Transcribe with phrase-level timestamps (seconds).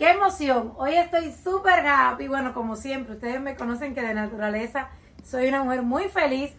[0.00, 0.72] ¡Qué emoción!
[0.78, 2.26] Hoy estoy súper happy.
[2.26, 4.88] Bueno, como siempre, ustedes me conocen que de naturaleza
[5.22, 6.56] soy una mujer muy feliz.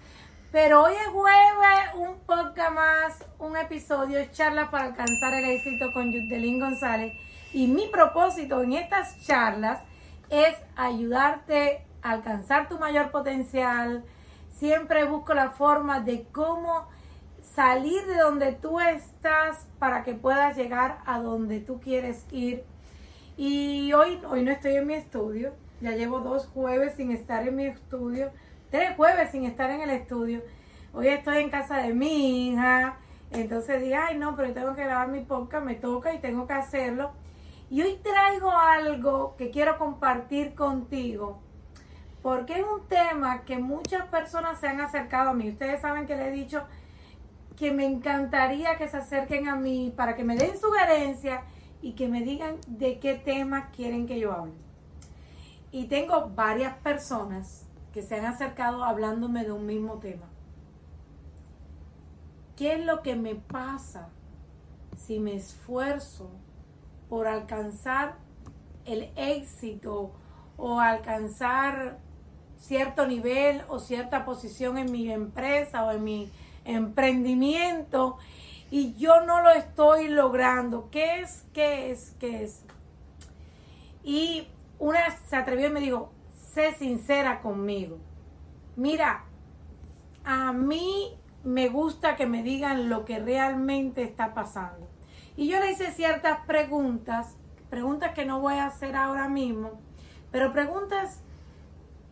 [0.51, 6.11] Pero hoy es jueves, un podcast más, un episodio, charlas para alcanzar el éxito con
[6.11, 7.13] Yudelín González.
[7.51, 9.79] Y mi propósito en estas charlas
[10.29, 14.03] es ayudarte a alcanzar tu mayor potencial.
[14.51, 16.87] Siempre busco la forma de cómo
[17.55, 22.65] salir de donde tú estás para que puedas llegar a donde tú quieres ir.
[23.37, 27.55] Y hoy, hoy no estoy en mi estudio, ya llevo dos jueves sin estar en
[27.55, 28.31] mi estudio,
[28.69, 30.41] tres jueves sin estar en el estudio.
[30.93, 32.97] Hoy estoy en casa de mi hija,
[33.31, 36.53] entonces dije, ay no, pero tengo que grabar mi podcast, me toca y tengo que
[36.53, 37.11] hacerlo.
[37.69, 41.39] Y hoy traigo algo que quiero compartir contigo,
[42.21, 45.49] porque es un tema que muchas personas se han acercado a mí.
[45.49, 46.63] Ustedes saben que le he dicho
[47.57, 51.41] que me encantaría que se acerquen a mí para que me den sugerencias
[51.81, 54.53] y que me digan de qué tema quieren que yo hable.
[55.71, 60.27] Y tengo varias personas que se han acercado hablándome de un mismo tema.
[62.55, 64.09] ¿Qué es lo que me pasa
[64.97, 66.29] si me esfuerzo
[67.09, 68.17] por alcanzar
[68.85, 70.11] el éxito
[70.57, 71.97] o alcanzar
[72.57, 76.31] cierto nivel o cierta posición en mi empresa o en mi
[76.65, 78.17] emprendimiento
[78.71, 80.89] y yo no lo estoy logrando.
[80.89, 81.45] ¿Qué es?
[81.53, 82.15] ¿Qué es?
[82.19, 82.63] ¿Qué es?
[84.01, 84.47] Y
[84.79, 86.11] una se atrevió y me dijo,
[86.53, 87.99] sé sincera conmigo.
[88.77, 89.25] Mira,
[90.23, 94.87] a mí me gusta que me digan lo que realmente está pasando.
[95.35, 97.35] Y yo le hice ciertas preguntas,
[97.69, 99.81] preguntas que no voy a hacer ahora mismo,
[100.31, 101.21] pero preguntas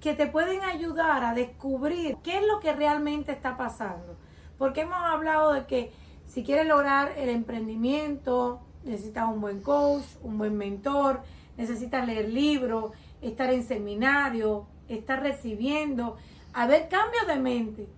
[0.02, 4.18] que te pueden ayudar a descubrir qué es lo que realmente está pasando.
[4.58, 5.94] Porque hemos hablado de que
[6.30, 11.22] si quieres lograr el emprendimiento, necesitas un buen coach, un buen mentor,
[11.58, 16.18] necesitas leer libros, estar en seminario, estar recibiendo,
[16.54, 17.90] haber cambios de mente.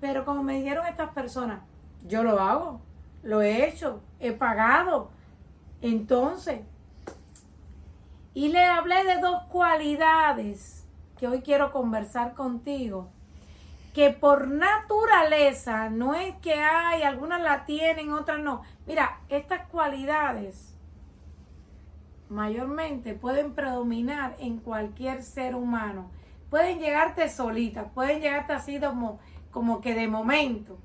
[0.00, 1.62] Pero como me dijeron estas personas,
[2.06, 2.80] yo lo hago,
[3.24, 5.10] lo he hecho, he pagado.
[5.82, 6.60] Entonces,
[8.34, 10.86] y le hablé de dos cualidades
[11.18, 13.10] que hoy quiero conversar contigo
[13.98, 18.62] que por naturaleza no es que hay, algunas la tienen, otras no.
[18.86, 20.78] Mira, estas cualidades
[22.28, 26.12] mayormente pueden predominar en cualquier ser humano.
[26.48, 29.18] Pueden llegarte solitas, pueden llegarte así como,
[29.50, 30.78] como que de momento.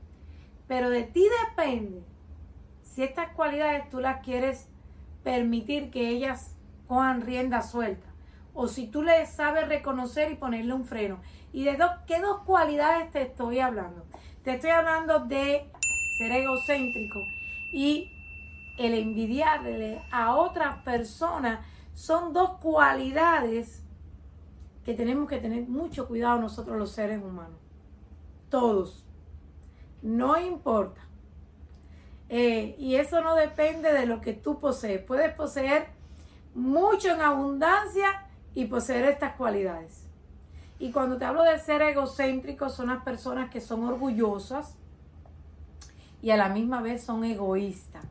[0.67, 2.01] Pero de ti depende
[2.81, 4.67] si estas cualidades tú las quieres
[5.23, 6.55] permitir que ellas
[6.87, 8.07] cojan rienda suelta.
[8.53, 11.19] O si tú les sabes reconocer y ponerle un freno.
[11.51, 14.05] ¿Y de dos, qué dos cualidades te estoy hablando?
[14.43, 15.71] Te estoy hablando de
[16.17, 17.19] ser egocéntrico
[17.71, 18.11] y
[18.77, 23.83] el envidiarle a otras personas son dos cualidades
[24.83, 27.59] que tenemos que tener mucho cuidado nosotros los seres humanos.
[28.49, 29.05] Todos.
[30.01, 31.01] No importa.
[32.29, 35.01] Eh, y eso no depende de lo que tú posees.
[35.01, 35.87] Puedes poseer
[36.53, 40.05] mucho en abundancia y poseer estas cualidades.
[40.79, 44.75] Y cuando te hablo de ser egocéntrico, son las personas que son orgullosas
[46.21, 48.03] y a la misma vez son egoístas.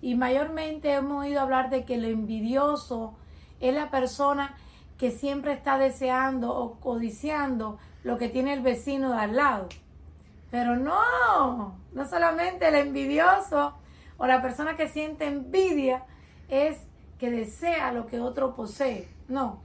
[0.00, 3.14] Y mayormente hemos oído hablar de que lo envidioso
[3.60, 4.56] es la persona
[4.98, 9.68] que siempre está deseando o codiciando lo que tiene el vecino de al lado.
[10.50, 13.74] Pero no, no solamente el envidioso
[14.16, 16.04] o la persona que siente envidia
[16.48, 16.78] es
[17.18, 19.15] que desea lo que otro posee.
[19.28, 19.60] No,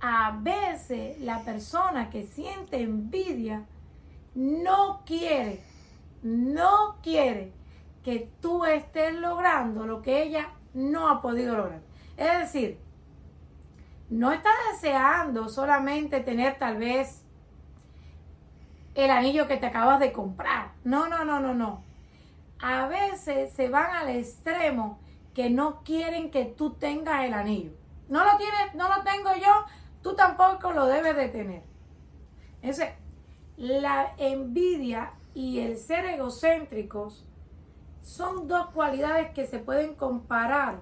[0.00, 3.64] a veces la persona que siente envidia
[4.34, 5.62] no quiere,
[6.22, 7.52] no quiere
[8.04, 11.80] que tú estés logrando lo que ella no ha podido lograr.
[12.16, 12.78] Es decir,
[14.08, 17.24] no está deseando solamente tener tal vez
[18.94, 20.72] el anillo que te acabas de comprar.
[20.84, 21.82] No, no, no, no, no.
[22.60, 24.98] A veces se van al extremo
[25.34, 27.72] que no quieren que tú tengas el anillo.
[28.08, 29.64] No lo tienes, no lo tengo yo,
[30.02, 31.62] tú tampoco lo debes de tener.
[32.62, 32.90] Entonces,
[33.56, 37.24] la envidia y el ser egocéntricos
[38.02, 40.80] son dos cualidades que se pueden comparar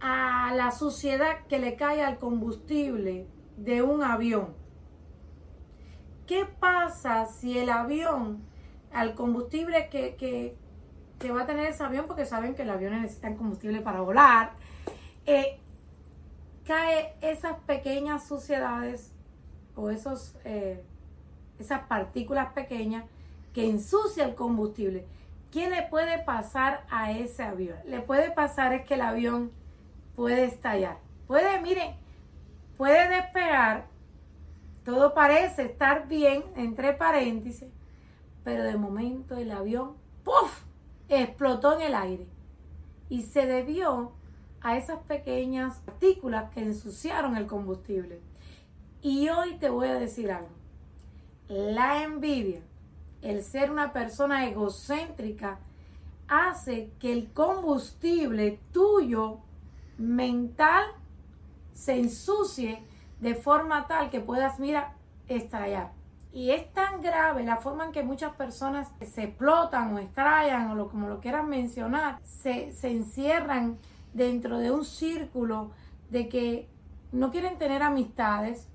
[0.00, 3.26] a la suciedad que le cae al combustible
[3.56, 4.54] de un avión.
[6.26, 8.42] ¿Qué pasa si el avión,
[8.92, 13.34] al combustible que, que, va a tener ese avión, porque saben que el avión necesita
[13.34, 14.52] combustible para volar,
[16.64, 19.12] cae esas pequeñas suciedades
[19.76, 20.82] o esos, eh,
[21.58, 23.04] esas partículas pequeñas
[23.52, 25.06] que ensucia el combustible.
[25.50, 27.78] ¿qué le puede pasar a ese avión?
[27.86, 29.50] Le puede pasar es que el avión
[30.16, 30.98] puede estallar.
[31.26, 31.94] Puede, miren,
[32.76, 33.86] puede despegar.
[34.84, 37.68] Todo parece estar bien, entre paréntesis,
[38.44, 39.94] pero de momento el avión,
[40.24, 40.62] ¡puf!
[41.08, 42.26] explotó en el aire.
[43.08, 44.12] Y se debió
[44.62, 48.20] a esas pequeñas partículas que ensuciaron el combustible.
[49.02, 50.50] Y hoy te voy a decir algo.
[51.48, 52.60] La envidia,
[53.22, 55.58] el ser una persona egocéntrica,
[56.28, 59.38] hace que el combustible tuyo
[59.98, 60.84] mental
[61.72, 62.82] se ensucie
[63.20, 64.94] de forma tal que puedas, mira,
[65.28, 65.92] estallar.
[66.32, 70.74] Y es tan grave la forma en que muchas personas se explotan o estallan o
[70.76, 73.78] lo, como lo quieran mencionar, se, se encierran
[74.12, 75.70] dentro de un círculo
[76.10, 76.68] de que
[77.12, 78.68] no quieren tener amistades,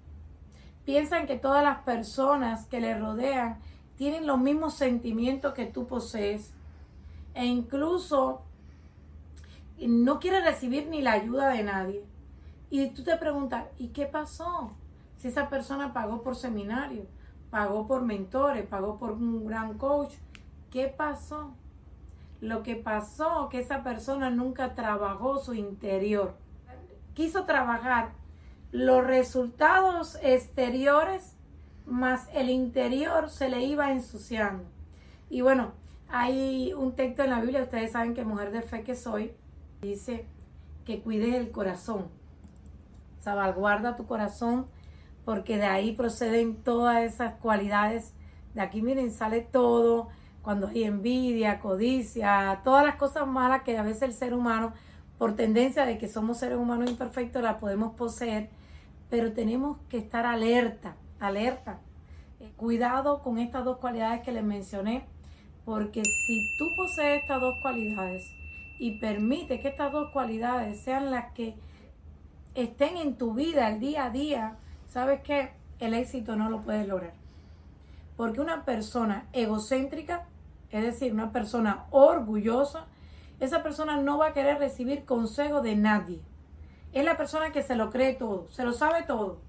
[0.85, 3.59] piensan que todas las personas que les rodean
[3.97, 6.53] tienen los mismos sentimientos que tú posees
[7.33, 8.41] e incluso
[9.79, 12.05] no quieren recibir ni la ayuda de nadie.
[12.69, 14.71] Y tú te preguntas, ¿y qué pasó?
[15.17, 17.05] Si esa persona pagó por seminario,
[17.49, 20.13] pagó por mentores, pagó por un gran coach,
[20.71, 21.53] ¿qué pasó?
[22.41, 26.35] Lo que pasó que esa persona nunca trabajó su interior.
[27.13, 28.11] Quiso trabajar
[28.71, 31.35] los resultados exteriores
[31.85, 34.65] más el interior se le iba ensuciando.
[35.29, 35.73] Y bueno,
[36.09, 39.33] hay un texto en la Biblia, ustedes saben que mujer de fe que soy,
[39.81, 40.25] dice
[40.83, 42.07] que cuides el corazón.
[43.19, 44.67] Salvaguarda tu corazón
[45.23, 48.13] porque de ahí proceden todas esas cualidades.
[48.53, 50.09] De aquí miren, sale todo,
[50.45, 54.73] cuando hay envidia, codicia, todas las cosas malas que a veces el ser humano,
[55.17, 58.49] por tendencia de que somos seres humanos imperfectos, las podemos poseer,
[59.09, 61.79] pero tenemos que estar alerta, alerta.
[62.39, 65.03] Eh, cuidado con estas dos cualidades que les mencioné,
[65.65, 68.23] porque si tú posees estas dos cualidades
[68.77, 71.55] y permite que estas dos cualidades sean las que
[72.53, 74.57] estén en tu vida el día a día,
[74.89, 75.49] sabes que
[75.79, 77.13] el éxito no lo puedes lograr.
[78.15, 80.27] Porque una persona egocéntrica
[80.71, 82.85] es decir, una persona orgullosa,
[83.39, 86.21] esa persona no va a querer recibir consejo de nadie.
[86.93, 89.39] Es la persona que se lo cree todo, se lo sabe todo.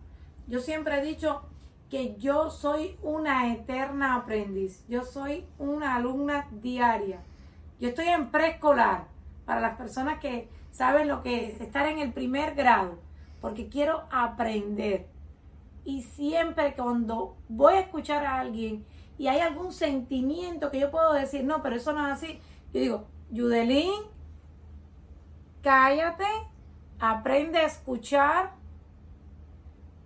[0.49, 1.43] Yo siempre he dicho
[1.91, 7.21] que yo soy una eterna aprendiz, yo soy una alumna diaria.
[7.79, 9.05] Yo estoy en preescolar
[9.45, 12.99] para las personas que saben lo que es estar en el primer grado,
[13.41, 15.07] porque quiero aprender.
[15.85, 18.85] Y siempre cuando voy a escuchar a alguien
[19.19, 22.41] y hay algún sentimiento que yo puedo decir, no, pero eso no es así.
[22.73, 24.03] Yo digo, Yudelín,
[25.63, 26.27] cállate,
[26.99, 28.53] aprende a escuchar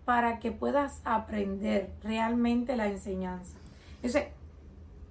[0.05, 3.57] para que puedas aprender realmente la enseñanza.
[3.97, 4.29] Entonces,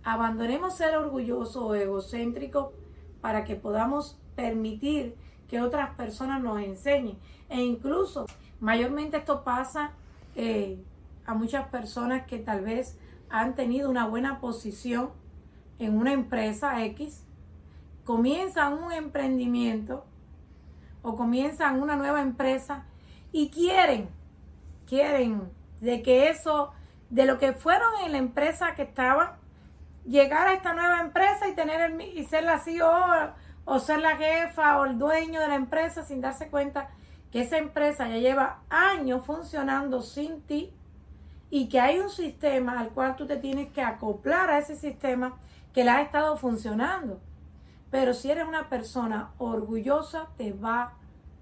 [0.04, 2.74] abandonemos ser orgulloso o egocéntrico
[3.22, 5.16] para que podamos permitir
[5.50, 7.18] que otras personas nos enseñen.
[7.50, 8.26] E incluso,
[8.60, 9.92] mayormente esto pasa
[10.36, 10.80] eh,
[11.26, 12.98] a muchas personas que tal vez
[13.30, 15.12] han tenido una buena posición
[15.78, 17.24] en una empresa X,
[18.04, 20.06] comienzan un emprendimiento
[21.02, 22.86] o comienzan una nueva empresa
[23.32, 24.10] y quieren,
[24.88, 25.50] quieren
[25.80, 26.72] de que eso,
[27.10, 29.32] de lo que fueron en la empresa que estaban,
[30.06, 32.92] llegar a esta nueva empresa y tener el, y ser la CEO
[33.66, 36.90] o ser la jefa o el dueño de la empresa sin darse cuenta
[37.32, 40.74] que esa empresa ya lleva años funcionando sin ti
[41.50, 45.38] y que hay un sistema al cual tú te tienes que acoplar a ese sistema
[45.74, 47.20] que le ha estado funcionando.
[47.90, 50.94] Pero si eres una persona orgullosa, te va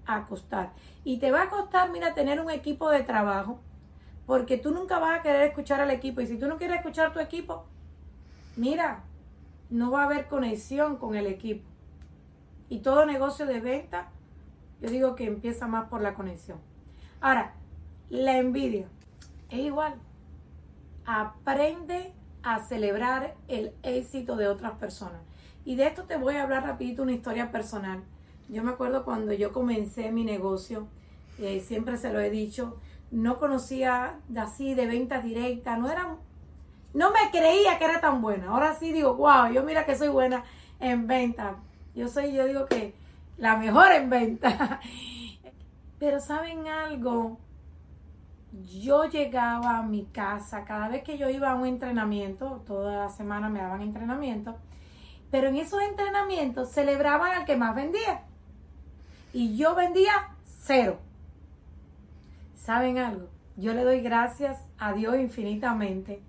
[0.06, 0.72] a costar.
[1.04, 3.60] Y te va a costar, mira, tener un equipo de trabajo,
[4.26, 6.20] porque tú nunca vas a querer escuchar al equipo.
[6.20, 7.66] Y si tú no quieres escuchar tu equipo,
[8.56, 9.04] mira,
[9.68, 11.68] no va a haber conexión con el equipo.
[12.70, 14.08] Y todo negocio de venta,
[14.80, 16.58] yo digo que empieza más por la conexión.
[17.20, 17.54] Ahora,
[18.08, 18.86] la envidia.
[19.50, 19.94] Es igual.
[21.06, 22.12] Aprende
[22.42, 25.20] a celebrar el éxito de otras personas.
[25.64, 28.02] Y de esto te voy a hablar rapidito una historia personal.
[28.48, 30.86] Yo me acuerdo cuando yo comencé mi negocio,
[31.38, 32.78] eh, siempre se lo he dicho,
[33.10, 36.16] no conocía así de ventas directas, no era,
[36.94, 38.48] no me creía que era tan buena.
[38.48, 40.44] Ahora sí digo, wow, yo mira que soy buena
[40.80, 41.56] en venta.
[41.94, 42.94] Yo soy, yo digo que
[43.36, 44.80] la mejor en venta.
[45.98, 47.38] Pero saben algo,
[48.52, 53.08] yo llegaba a mi casa, cada vez que yo iba a un entrenamiento, toda la
[53.08, 54.56] semana me daban entrenamiento,
[55.30, 58.22] pero en esos entrenamientos celebraban al que más vendía.
[59.32, 60.98] Y yo vendía cero.
[62.54, 63.28] ¿Saben algo?
[63.56, 66.22] Yo le doy gracias a Dios infinitamente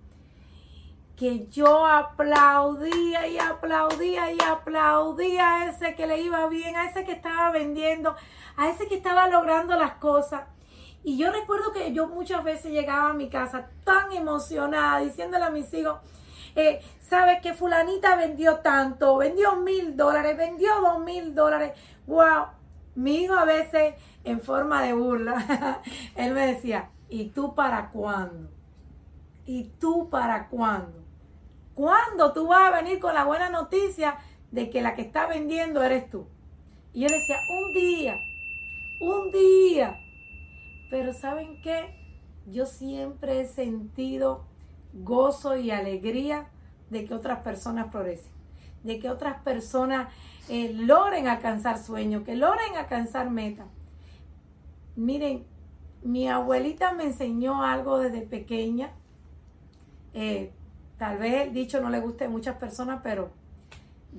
[1.20, 7.04] que yo aplaudía y aplaudía y aplaudía a ese que le iba bien, a ese
[7.04, 8.16] que estaba vendiendo,
[8.56, 10.44] a ese que estaba logrando las cosas.
[11.04, 15.50] Y yo recuerdo que yo muchas veces llegaba a mi casa tan emocionada diciéndole a
[15.50, 16.00] mis hijos,
[16.56, 19.18] eh, ¿sabes que fulanita vendió tanto?
[19.18, 21.78] Vendió mil dólares, vendió dos mil dólares.
[22.06, 22.48] ¡Wow!
[22.96, 25.82] Mi hijo a veces en forma de burla,
[26.16, 28.50] él me decía, ¿y tú para cuándo?
[29.46, 31.04] ¿Y tú para cuándo?
[31.74, 34.18] ¿Cuándo tú vas a venir con la buena noticia
[34.52, 36.28] de que la que está vendiendo eres tú?
[36.94, 38.18] Y yo decía, un día,
[39.00, 39.98] un día.
[41.00, 41.96] Pero ¿saben qué?
[42.46, 44.44] Yo siempre he sentido
[44.92, 46.50] gozo y alegría
[46.90, 48.34] de que otras personas florecen,
[48.84, 50.14] de que otras personas
[50.50, 53.68] eh, logren alcanzar sueños, que logren alcanzar metas.
[54.98, 55.46] Miren,
[56.04, 58.92] mi abuelita me enseñó algo desde pequeña.
[60.14, 60.52] Eh,
[60.98, 63.32] Tal vez el dicho no le guste a muchas personas, pero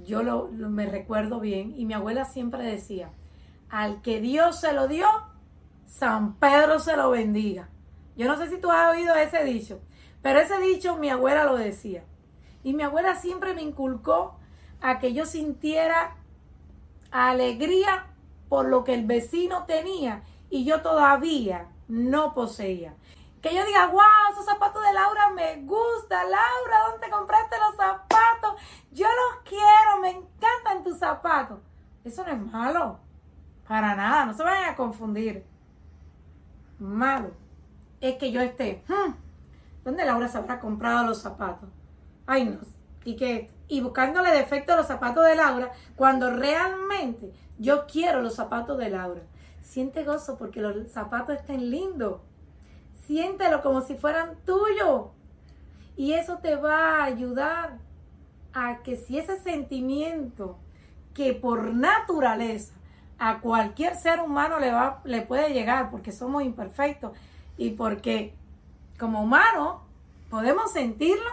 [0.06, 1.74] yo lo, me recuerdo bien.
[1.76, 3.10] Y mi abuela siempre decía,
[3.68, 5.06] al que Dios se lo dio,
[5.90, 7.68] San Pedro se lo bendiga.
[8.16, 9.80] Yo no sé si tú has oído ese dicho,
[10.22, 12.04] pero ese dicho mi abuela lo decía.
[12.62, 14.36] Y mi abuela siempre me inculcó
[14.80, 16.16] a que yo sintiera
[17.10, 18.06] alegría
[18.48, 22.94] por lo que el vecino tenía y yo todavía no poseía.
[23.42, 26.30] Que yo diga, wow, esos zapatos de Laura me gustan.
[26.30, 28.60] Laura, ¿dónde compraste los zapatos?
[28.92, 31.58] Yo los quiero, me encantan tus zapatos.
[32.04, 33.00] Eso no es malo.
[33.66, 35.49] Para nada, no se vayan a confundir.
[36.80, 37.30] Malo
[38.00, 39.12] es que yo esté, hmm,
[39.84, 41.68] ¿dónde Laura se habrá comprado los zapatos?
[42.26, 42.58] Ay, no.
[43.04, 48.34] Y que y buscándole defecto a los zapatos de Laura cuando realmente yo quiero los
[48.34, 49.22] zapatos de Laura.
[49.62, 52.20] Siente gozo porque los zapatos estén lindos
[53.10, 55.06] siéntelo como si fueran tuyos.
[55.96, 57.78] Y eso te va a ayudar
[58.52, 60.58] a que si ese sentimiento
[61.12, 62.72] que por naturaleza
[63.22, 67.12] a cualquier ser humano le, va, le puede llegar, porque somos imperfectos
[67.58, 68.34] y porque
[68.98, 69.82] como humano
[70.30, 71.28] podemos sentirlo,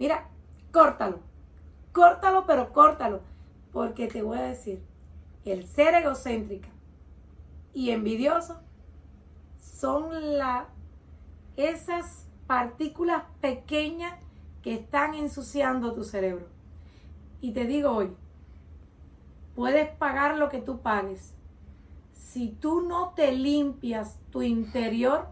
[0.00, 0.26] mira,
[0.72, 1.20] córtalo,
[1.92, 3.20] córtalo, pero córtalo,
[3.72, 4.82] porque te voy a decir,
[5.44, 6.68] el ser egocéntrica
[7.72, 8.60] y envidioso
[9.60, 10.66] son la
[11.56, 14.14] esas partículas pequeñas
[14.62, 16.46] que están ensuciando tu cerebro.
[17.40, 18.10] Y te digo hoy,
[19.60, 21.34] puedes pagar lo que tú pagues.
[22.14, 25.28] Si tú no te limpias tu interior,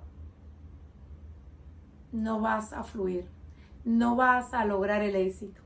[2.12, 3.26] no vas a fluir,
[3.86, 5.62] no vas a lograr el éxito.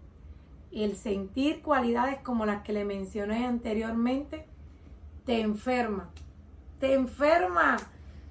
[0.71, 4.47] El sentir cualidades como las que le mencioné anteriormente
[5.27, 6.11] te enferma,
[6.79, 7.79] te enferma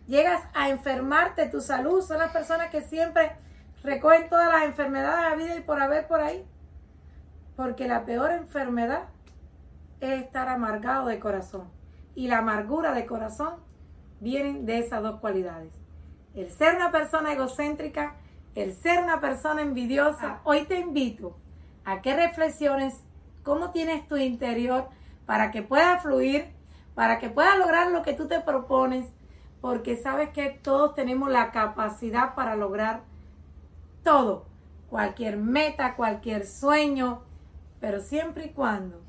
[0.08, 3.34] llegas a enfermarte, tu salud, son las personas que siempre
[3.84, 6.46] recogen todas las enfermedades de la vida y por haber por ahí.
[7.58, 9.10] Porque la peor enfermedad
[10.02, 11.70] es estar amargado de corazón.
[12.16, 13.56] Y la amargura de corazón
[14.20, 15.74] vienen de esas dos cualidades.
[16.36, 18.16] El ser una persona egocéntrica,
[18.56, 20.42] el ser una persona envidiosa.
[20.44, 21.38] Hoy te invito
[21.86, 23.02] a que reflexiones
[23.44, 24.90] cómo tienes tu interior
[25.26, 26.50] para que pueda fluir,
[26.96, 29.08] para que puedas lograr lo que tú te propones
[29.62, 33.04] porque sabes que todos tenemos la capacidad para lograr
[34.04, 34.46] todo,
[34.90, 37.22] cualquier meta, cualquier sueño,
[37.80, 39.00] pero siempre y cuando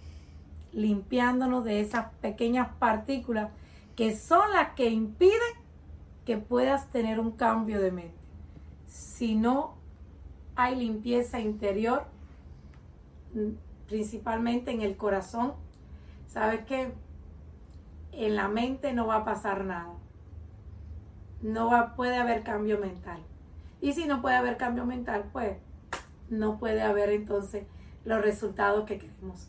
[0.72, 3.50] limpiándonos de esas pequeñas partículas
[3.96, 5.54] que son las que impiden
[6.24, 8.14] que puedas tener un cambio de mente.
[8.86, 9.74] Si no
[10.54, 12.06] hay limpieza interior,
[13.88, 15.54] principalmente en el corazón,
[16.28, 16.92] sabes que
[18.12, 19.92] en la mente no va a pasar nada
[21.42, 23.20] no va, puede haber cambio mental.
[23.80, 25.58] Y si no puede haber cambio mental, pues
[26.30, 27.66] no puede haber entonces
[28.04, 29.48] los resultados que queremos.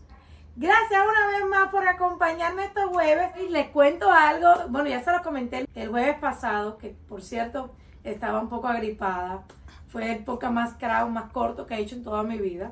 [0.56, 3.30] Gracias una vez más por acompañarme estos jueves.
[3.42, 7.74] Y les cuento algo, bueno, ya se lo comenté el jueves pasado, que por cierto
[8.04, 9.44] estaba un poco agripada.
[9.88, 12.72] Fue el podcast más crowd, más corto que he hecho en toda mi vida.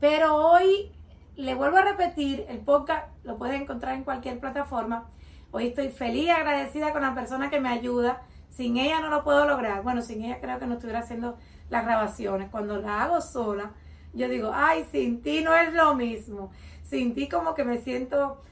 [0.00, 0.92] Pero hoy
[1.36, 5.06] le vuelvo a repetir, el podcast lo puedes encontrar en cualquier plataforma
[5.52, 8.22] Hoy estoy feliz y agradecida con la persona que me ayuda.
[8.50, 9.82] Sin ella no lo puedo lograr.
[9.82, 11.36] Bueno, sin ella creo que no estuviera haciendo
[11.70, 12.50] las grabaciones.
[12.50, 13.72] Cuando la hago sola,
[14.12, 16.50] yo digo, ay, sin ti no es lo mismo.
[16.82, 18.42] Sin ti como que me siento...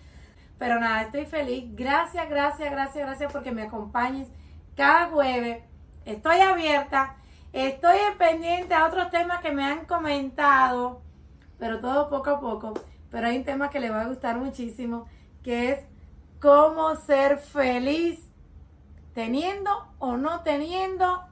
[0.59, 1.65] Pero nada, estoy feliz.
[1.77, 4.29] Gracias, gracias, gracias, gracias porque me acompañes
[4.77, 5.63] cada jueves.
[6.05, 7.17] Estoy abierta.
[7.53, 11.01] Estoy pendiente a otros temas que me han comentado.
[11.59, 12.75] Pero todo poco a poco.
[13.11, 15.07] Pero hay un tema que le va a gustar muchísimo.
[15.45, 15.81] Que es
[16.41, 18.29] cómo ser feliz
[19.19, 21.25] teniendo o no teniendo,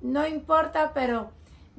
[0.00, 1.30] no importa, pero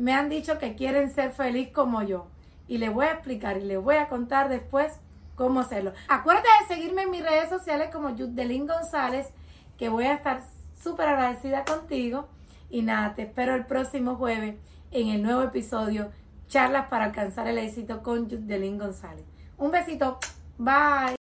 [0.01, 2.25] me han dicho que quieren ser feliz como yo.
[2.67, 4.93] Y les voy a explicar y les voy a contar después
[5.36, 5.93] cómo hacerlo.
[6.08, 9.29] Acuérdate de seguirme en mis redes sociales como Yudelín González,
[9.77, 10.41] que voy a estar
[10.81, 12.27] súper agradecida contigo.
[12.70, 14.55] Y nada, te espero el próximo jueves
[14.89, 16.12] en el nuevo episodio
[16.48, 19.24] Charlas para alcanzar el éxito con Yudelín González.
[19.58, 20.17] Un besito.
[20.58, 21.21] Bye.